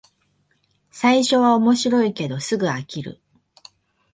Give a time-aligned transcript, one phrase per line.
[0.89, 3.21] 最初は面白いけどすぐ飽きる